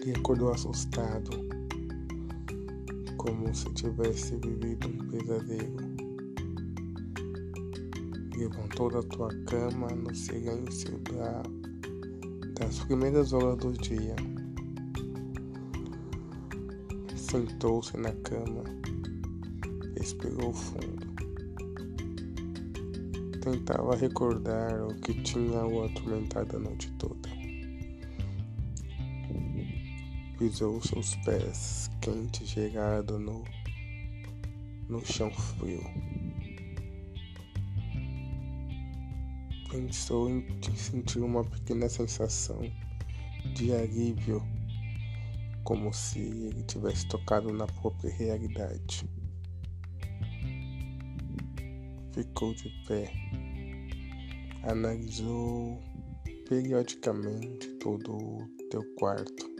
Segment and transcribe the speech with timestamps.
[0.00, 1.30] Ele acordou assustado,
[3.16, 5.76] como se tivesse vivido um pesadelo.
[8.36, 11.42] Levantou da tua cama no silêncio da,
[12.60, 14.14] das primeiras horas do dia.
[17.16, 18.62] Sentou-se na cama,
[19.98, 21.08] respirou fundo.
[23.40, 27.37] Tentava recordar o que tinha o atormentado a noite toda.
[30.38, 33.42] Pisou seus pés quentes chegados no,
[34.88, 35.82] no chão frio.
[39.68, 42.60] Pensou em sentir uma pequena sensação
[43.56, 44.40] de alívio,
[45.64, 49.10] como se ele tivesse tocado na própria realidade.
[52.12, 53.12] Ficou de pé,
[54.62, 55.82] analisou
[56.48, 59.57] periodicamente todo o teu quarto,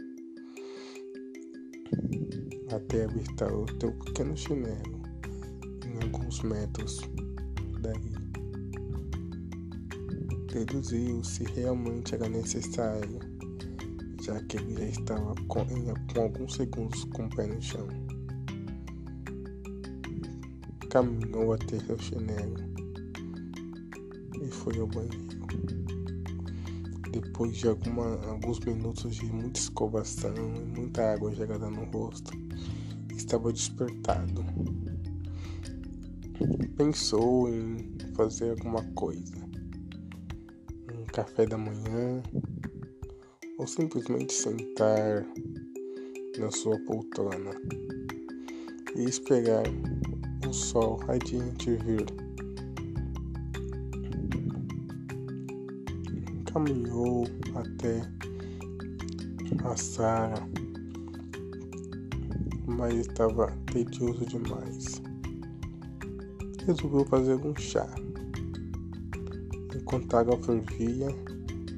[2.75, 4.99] até avistar o teu pequeno chinelo
[5.85, 6.99] em alguns metros
[7.81, 8.13] dali.
[10.51, 13.19] Deduziu se realmente era necessário,
[14.21, 15.65] já que ele já estava com,
[16.13, 17.87] com alguns segundos com o pé no chão.
[20.89, 22.55] Caminhou até seu chinelo
[24.41, 25.38] e foi ao banheiro.
[27.11, 32.31] Depois de alguma, alguns minutos de muita escovação e muita água jogada no rosto,
[33.15, 34.45] estava despertado.
[36.77, 39.35] Pensou em fazer alguma coisa,
[40.93, 42.21] um café da manhã,
[43.57, 45.25] ou simplesmente sentar
[46.37, 47.51] na sua poltrona
[48.95, 49.63] e esperar
[50.47, 52.28] o sol radiante vir.
[56.59, 58.01] Caminhou até
[59.63, 60.45] a sala,
[62.67, 65.01] mas estava tedioso demais.
[66.67, 67.87] Resolveu fazer um chá.
[69.73, 71.07] Enquanto a água fervia,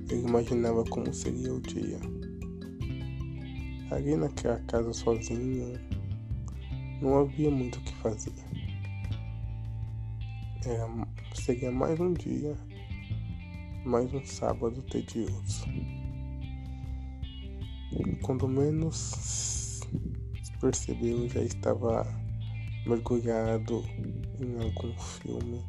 [0.10, 2.00] ele imaginava como seria o dia.
[3.92, 5.80] Ali naquela casa sozinho,
[7.04, 8.34] não havia muito o que fazer.
[10.66, 10.90] Era,
[11.36, 12.58] seria mais um dia,
[13.86, 15.66] mais um sábado tedioso.
[18.22, 19.80] Quando menos
[20.60, 22.06] percebeu, já estava
[22.86, 23.84] mergulhado
[24.40, 25.66] em algum filme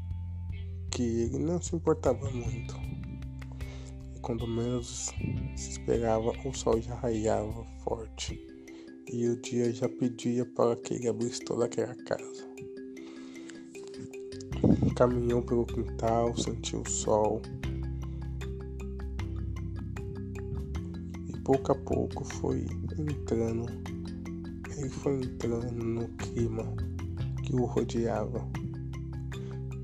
[0.91, 2.75] que ele não se importava muito.
[4.15, 5.11] E quando menos
[5.57, 8.39] se esperava, o sol já raiava forte
[9.11, 12.47] e o dia já pedia para que ele abrisse toda aquela casa.
[14.95, 17.41] Caminhou pelo quintal, sentiu o sol.
[21.45, 22.67] Pouco a pouco foi
[22.99, 23.67] entrando,
[24.77, 26.65] ele foi entrando no clima
[27.43, 28.47] que o rodeava.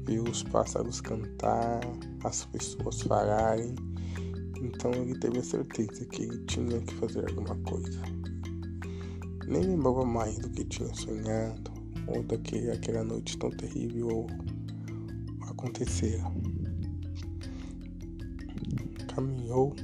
[0.07, 1.81] Viu os pássaros cantar,
[2.25, 3.75] as pessoas falarem,
[4.63, 8.01] então ele teve a certeza que ele tinha que fazer alguma coisa.
[9.47, 11.71] Nem lembrava mais do que tinha sonhado
[12.07, 14.27] ou daquele aquela noite tão terrível
[15.43, 16.25] acontecera.
[19.15, 19.75] Caminhou,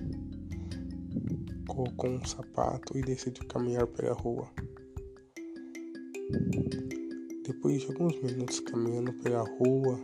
[1.67, 4.49] colocou um sapato e decidiu caminhar pela rua.
[7.47, 10.01] Depois de alguns minutos caminhando pela rua,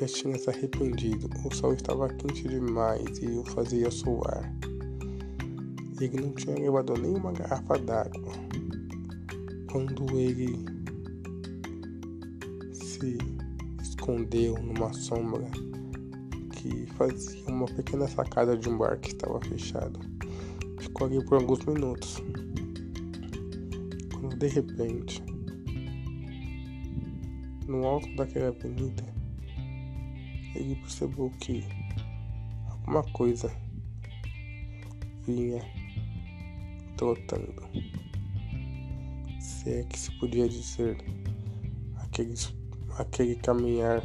[0.00, 1.28] já tinha se arrependido.
[1.44, 4.52] O sol estava quente demais e o fazia suar.
[6.00, 8.32] Ele não tinha levado nenhuma garrafa d'água.
[9.70, 10.64] Quando ele
[12.72, 13.18] se
[13.82, 15.44] escondeu numa sombra
[16.52, 20.07] que fazia uma pequena sacada de um bar que estava fechado.
[20.88, 22.16] Ficou ali por alguns minutos.
[24.10, 25.22] Quando de repente,
[27.66, 29.04] no alto daquela avenida,
[30.54, 31.62] ele percebeu que
[32.70, 33.54] alguma coisa
[35.26, 35.62] vinha
[36.96, 37.68] trotando.
[39.38, 40.96] Se é que se podia dizer
[41.96, 42.54] aqueles
[42.98, 44.02] aquele caminhar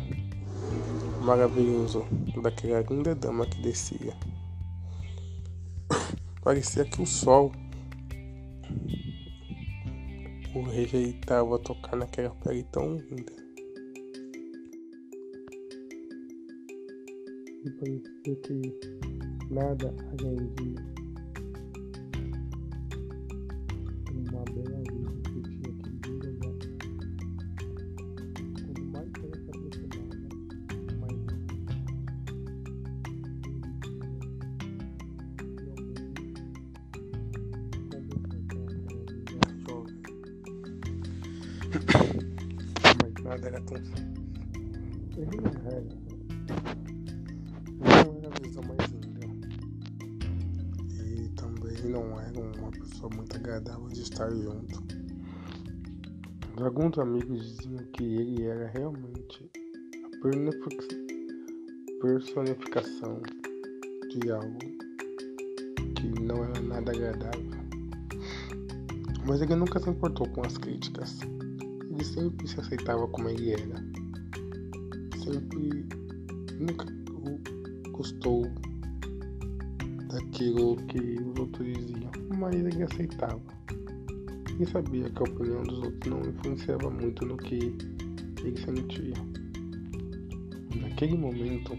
[1.23, 2.05] maravilhoso
[2.41, 4.32] daquela linda dama que descia.
[6.43, 7.51] Parecia que o sol
[10.53, 13.33] o rejeitava a tocar naquela pele tão linda.
[17.65, 20.92] E parecia que nada além de
[43.01, 43.77] Mas nada era tão
[45.17, 46.03] não era.
[48.27, 49.25] A visão mais linda.
[51.03, 54.83] E também não era uma pessoa muito agradável de estar junto.
[56.57, 59.49] Alguns amigos diziam que ele era realmente
[60.03, 60.09] a
[62.01, 63.21] personificação
[64.09, 64.59] de algo
[65.95, 67.51] que não era nada agradável.
[69.25, 71.19] Mas ele nunca se importou com as críticas.
[71.93, 73.75] Ele sempre se aceitava como ele era.
[75.23, 75.85] Sempre
[76.59, 76.85] nunca
[77.91, 78.51] gostou
[80.09, 83.39] daquilo que os outros diziam, mas ele aceitava.
[84.59, 87.77] E sabia que a opinião dos outros não influenciava muito no que
[88.43, 89.13] ele sentia.
[90.81, 91.77] Naquele momento,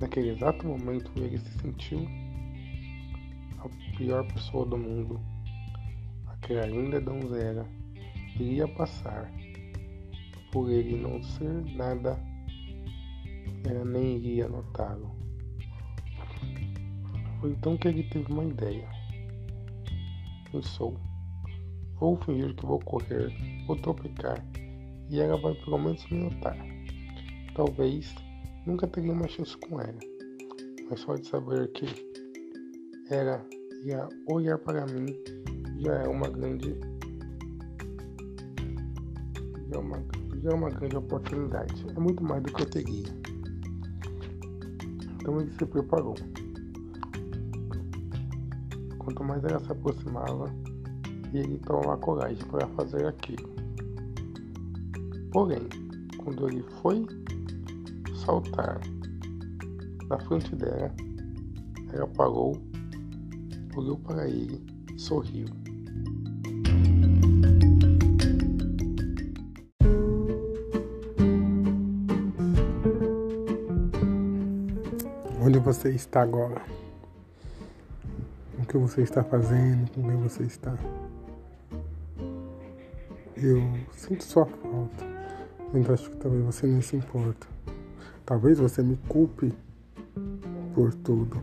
[0.00, 2.08] naquele exato momento, ele se sentiu
[3.58, 5.20] a pior pessoa do mundo
[6.40, 7.68] que ainda donzela
[8.38, 9.32] iria passar,
[10.52, 12.18] por ele não ser nada,
[13.68, 15.14] ela nem iria notá-lo.
[17.40, 18.88] Foi então que ele teve uma ideia.
[20.50, 20.98] Pensou,
[21.98, 23.32] vou fingir que vou correr,
[23.66, 24.44] vou tropicar,
[25.10, 26.56] e ela vai pelo menos me notar.
[27.54, 28.14] Talvez
[28.66, 29.98] nunca teria uma chance com ela,
[30.88, 31.86] mas só de saber que
[33.10, 33.44] ela
[33.84, 35.06] ia olhar para mim
[35.80, 36.74] já é uma grande
[39.68, 40.04] já é uma,
[40.42, 41.86] já é uma grande oportunidade.
[41.94, 43.06] É muito mais do que eu teria.
[45.16, 46.14] Então ele se preparou.
[48.98, 50.52] Quanto mais ela se aproximava,
[51.32, 53.48] ele tomava coragem para fazer aquilo.
[55.30, 55.68] Porém,
[56.18, 57.06] quando ele foi
[58.24, 58.80] saltar
[60.08, 60.92] na frente dela,
[61.92, 62.56] ela parou,
[63.76, 65.46] olhou para ele sorriu.
[75.48, 76.60] Onde você está agora,
[78.58, 80.76] o que você está fazendo, com quem você está.
[83.34, 83.62] Eu
[83.92, 85.06] sinto sua falta,
[85.72, 87.46] mas acho que talvez você não se importa.
[88.26, 89.54] Talvez você me culpe
[90.74, 91.40] por tudo.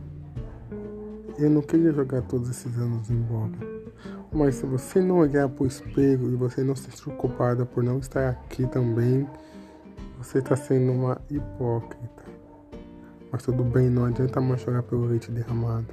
[1.40, 3.58] Eu não queria jogar todos esses anos embora.
[4.32, 7.84] Mas se você não olhar para o espelho e você não se sentir culpada por
[7.84, 9.28] não estar aqui também,
[10.20, 12.25] você está sendo uma hipócrita.
[13.36, 15.88] Mas tudo bem, não adianta mais chorar pelo leite derramado.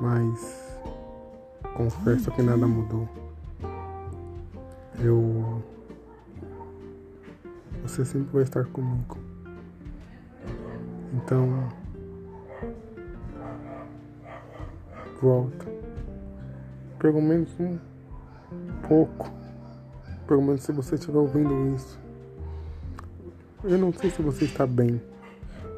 [0.00, 0.80] Mas
[1.74, 3.08] confesso que nada mudou.
[5.00, 5.60] Eu.
[7.82, 9.18] Você sempre vai estar comigo.
[11.14, 11.68] Então.
[15.20, 15.66] Volta.
[17.00, 17.76] Pelo menos um
[18.86, 19.32] pouco.
[20.28, 21.98] Pelo menos se você estiver ouvindo isso.
[23.64, 25.02] Eu não sei se você está bem.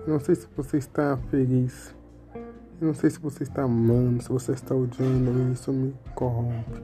[0.06, 1.94] Eu não sei se você está feliz.
[2.81, 5.52] Eu não sei se você está amando, se você está odiando.
[5.52, 6.81] Isso me corrompe.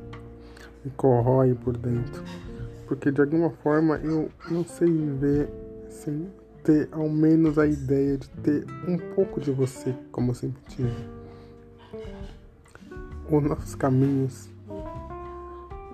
[0.84, 2.22] Me corrói por dentro.
[2.86, 5.48] Porque de alguma forma eu não sei viver
[5.88, 6.30] sem
[6.62, 11.08] ter ao menos a ideia de ter um pouco de você, como eu sempre tive.
[13.30, 14.50] Os nossos caminhos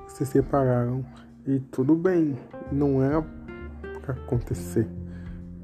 [0.08, 1.04] se separaram
[1.46, 2.38] e tudo bem,
[2.70, 3.24] não era
[4.02, 4.86] para acontecer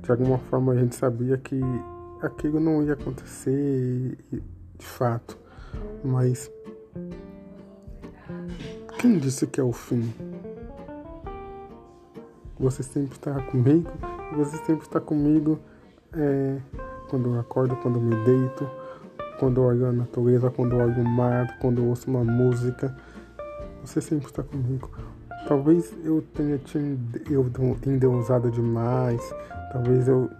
[0.08, 1.60] de alguma forma a gente sabia que
[2.22, 5.36] aquilo não ia acontecer de fato.
[6.02, 6.50] Mas
[8.98, 10.10] quem disse que é o fim?
[12.58, 13.90] Você sempre está comigo,
[14.34, 15.58] você sempre está comigo
[16.14, 16.56] é,
[17.10, 18.66] quando eu acordo, quando eu me deito,
[19.38, 22.96] quando eu olho a natureza, quando eu olho o mar, quando eu ouço uma música.
[23.82, 24.90] Você sempre está comigo.
[25.48, 26.78] Talvez eu tenha te
[27.30, 27.50] eu
[27.86, 29.22] endeusado demais,
[29.72, 30.30] Talvez eu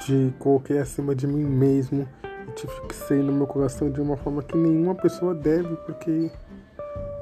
[0.00, 2.08] te coloquei acima de mim mesmo
[2.48, 6.30] e te fixei no meu coração de uma forma que nenhuma pessoa deve, porque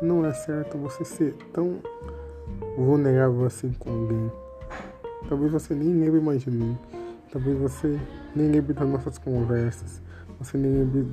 [0.00, 1.80] não é certo você ser tão
[2.76, 4.33] vulnerável assim com alguém.
[5.28, 6.78] Talvez você nem lembre mais de mim.
[7.33, 7.99] Talvez você
[8.35, 10.00] nem lembre das nossas conversas.
[10.38, 11.07] Você nem lembre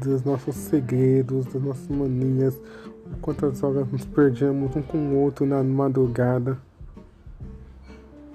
[0.00, 2.60] dos nossos segredos, das nossas manias,
[3.20, 6.58] quantas horas nos perdemos um com o outro na madrugada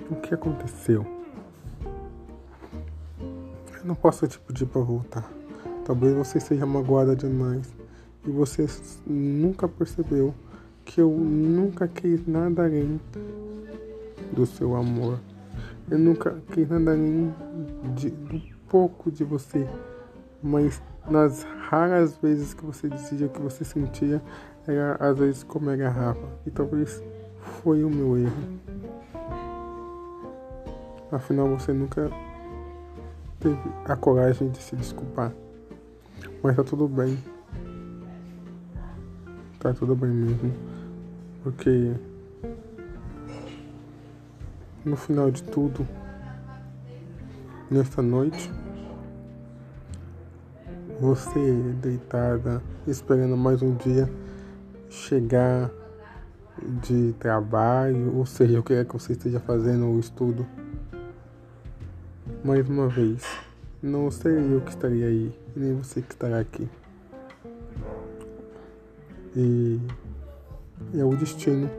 [0.10, 1.06] o que aconteceu?
[3.22, 5.32] Eu não posso te pedir para voltar.
[5.86, 7.72] Talvez você seja magoada demais
[8.26, 8.66] e você
[9.06, 10.34] nunca percebeu
[10.84, 13.00] que eu nunca quis nada além
[14.34, 15.20] do seu amor.
[15.90, 17.34] Eu nunca quis nada além
[17.96, 19.68] de, do pouco de você,
[20.42, 24.22] mas nas raras vezes que você dizia que você sentia,
[24.68, 26.28] era às vezes comer garrafa.
[26.46, 27.02] E talvez
[27.62, 28.60] foi o meu erro.
[31.12, 32.10] Afinal, você nunca
[33.40, 35.34] teve a coragem de se desculpar.
[36.44, 37.18] Mas tá tudo bem.
[39.60, 40.54] Tá tudo bem mesmo.
[41.44, 41.94] Porque
[44.86, 45.88] no final de tudo,
[47.72, 48.52] nesta noite,
[51.00, 54.10] você deitada, esperando mais um dia
[54.90, 55.72] chegar
[56.62, 60.46] de trabalho, ou seja, o que é que você esteja fazendo o estudo.
[62.44, 63.24] Mais uma vez,
[63.82, 66.68] não serei eu que estaria aí, nem você que estará aqui.
[69.36, 69.80] E
[70.94, 71.70] é o destino.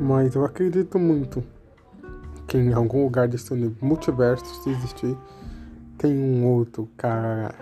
[0.00, 1.42] Mas eu acredito muito
[2.46, 5.16] que em algum lugar desse multiverso, se existir,
[5.98, 7.54] tem um outro cara,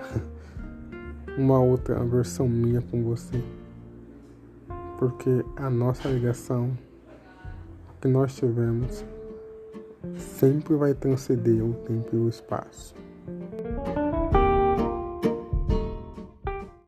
[1.36, 3.42] uma outra versão minha com você
[4.98, 6.76] porque a nossa ligação
[8.00, 9.04] que nós tivemos
[10.16, 12.94] sempre vai transcender o tempo e o espaço.